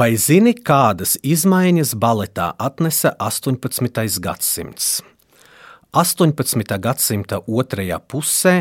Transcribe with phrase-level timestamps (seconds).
[0.00, 4.20] Vai zini, kādas izmaiņas baletā atnesa 18.
[4.24, 4.86] gadsimts?
[5.92, 6.78] 18.
[6.80, 8.54] gadsimta otrajā pusē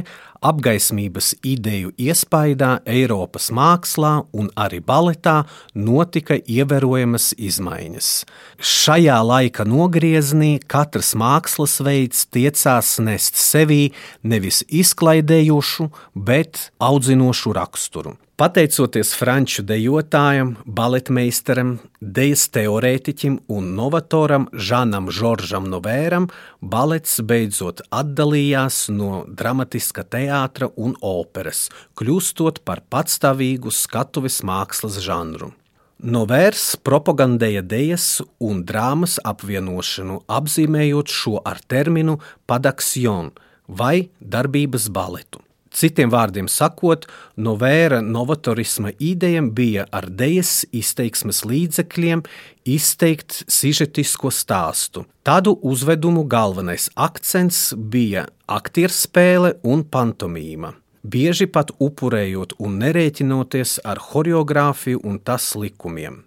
[0.45, 8.11] apgaismības ideju iespaidā Eiropas mākslā un arī baletā notika ievērojamas izmaiņas.
[8.59, 13.91] Šajā laika nogriezienī katrs mākslas veids tiecās nest sevī
[14.23, 18.17] nevis izklaidējošu, bet audzinošu raksturu.
[18.39, 26.29] Pateicoties franču dejotājam, baletmeistaram, dejas teorētiķim un novatoram Žanam Žoržam Novēram,
[26.63, 30.28] balets beidzot atdalījās no dramatiska teātra
[30.77, 31.67] un operas,
[31.99, 35.51] kļūstot par patstāvīgu skatuves mākslas žanru.
[35.99, 43.33] Novērs propagandēja dejas un drāmas apvienošanu, apzīmējot šo ar terminu padaksion
[43.67, 45.43] vai darbības baletu.
[45.69, 47.05] Citiem vārdiem sakot,
[47.37, 52.23] novēra novatorisma ideja bija ar dēļas izteiksmes līdzekļiem
[52.69, 55.05] izteikt sižetisko stāstu.
[55.23, 60.73] Tādu uzvedumu galvenais akcents bija aktierspēle un pantomīma.
[60.99, 66.25] Bieži pat upurējot un nerēķinoties ar choreogrāfiju un tas likumiem.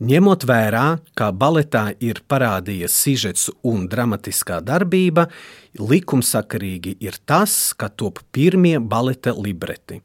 [0.00, 5.26] Ņemot vērā, ka baletā ir parādījies sižets un dramatiskā darbība,
[5.76, 9.98] likumsakarīgi ir tas, ka top pirmie baleta libreti.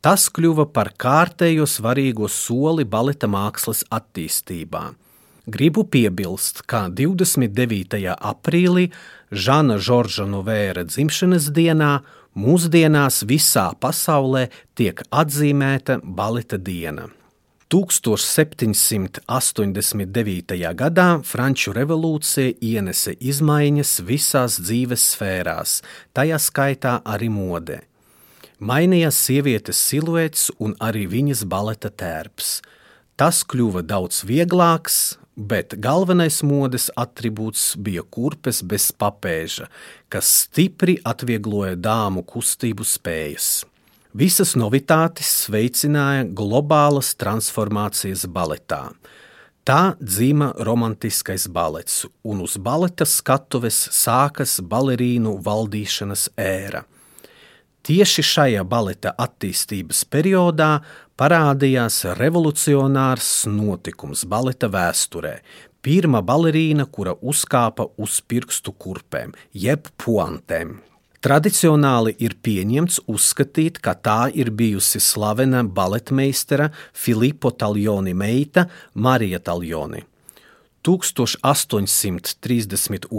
[0.00, 4.86] Tas kļuva par kārtējo svarīgo soli baleta mākslas attīstībā.
[5.46, 8.00] Gribu piebilst, ka 29.
[8.16, 8.88] aprīlī
[9.30, 11.92] Žana Žorža Novēra dzimšanas dienā
[12.32, 17.10] mūsdienās visā pasaulē tiek atzīmēta baleta diena.
[17.66, 19.26] 1789.
[20.78, 25.82] gadā Franču revolūcija ienesa izmaiņas visās dzīves sfērās,
[26.14, 27.82] tajā skaitā arī modē.
[28.62, 32.62] Mainījās sievietes siluets un arī viņas baleta tērps.
[33.18, 39.66] Tas kļuva daudz vieglāks, bet galvenais modes attribūts bija kurpes bez papēža,
[40.08, 43.66] kas stipri atviegloja dāmu kustību spējas.
[44.16, 48.86] Visas novitātes veicināja globālas transformācijas baletā.
[49.66, 56.86] Tā dzīva romantiskais balets, un uz baleta skatuves sākas balerīnu valdīšanas ēra.
[57.84, 60.70] Tieši šajā baleta attīstības periodā
[61.20, 65.36] parādījās revolucionārs notikums baleta vēsturē.
[65.84, 70.78] Pirmā balerīna, kura uzkāpa uz pirkstu kurpēm, jeb puantēm,
[71.26, 80.06] Tradicionāli ir pieņemts uzskatīt, ka tā ir bijusi slavena baletmeistara Filipo Taljoni meita Marija Taljoni.
[80.86, 83.10] 1832.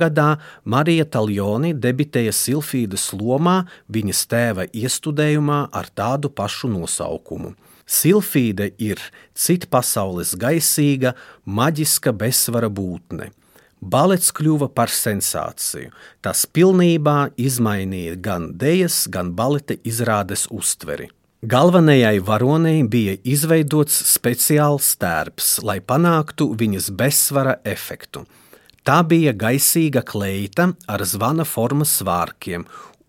[0.00, 7.54] gadā Marija Taljoni debitēja Silfīdas lomā viņas tēva iestudējumā ar tādu pašu nosaukumu.
[7.86, 8.98] Silfīde ir
[9.38, 11.14] cita pasaules gaisīga,
[11.46, 13.30] maģiska bezsvara būtne–
[13.82, 15.90] balets kļuva par sensāciju.
[16.22, 21.10] Tas pilnībā izmainīja gan dēļas, gan baleta izrādes uztveri.
[21.42, 28.22] Galvenajai varonei bija izveidots speciāls tērps, lai panāktu viņas bezsvara efektu.
[28.86, 32.62] Tā bija gaisīga kleita ar zvana formas svārkiem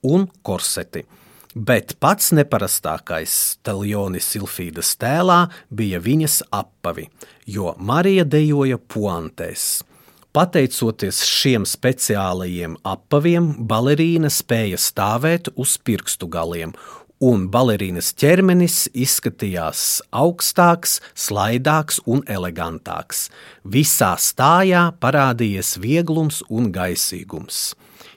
[0.09, 1.06] un korseti,
[1.53, 5.39] bet pats neparastākais Teljonis Silfīdas tēlā
[5.69, 7.09] bija viņas apavi,
[7.45, 9.83] jo Marija dejoja puantēs.
[10.33, 16.71] Pateicoties šiem speciālajiem apaviem, balerīna spēja stāvēt uz pirkstu galiem,
[17.21, 23.27] un balerīnas ķermenis izskatījās augstāks, slaidāks un elegantāks.
[23.61, 27.75] Visā stājā parādījies vieglums un gaisīgums.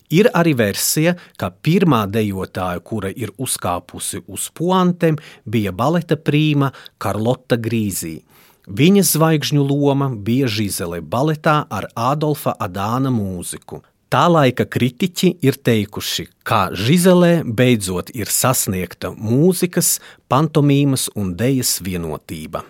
[0.08, 7.60] Ir arī versija, ka pirmā dejotāja, kura ir uzkāpusi uz puantiem, bija baleta prīma Karlota
[7.60, 8.24] Grīzija.
[8.66, 13.84] Viņas zvaigžņu loma bija Žizele baletā ar Ādolfa Adāna mūziku.
[14.10, 22.64] Tā laika kritiķi ir teikuši, ka Žizelē beidzot ir sasniegta mūzikas, pantomīmas un dejas vienotība.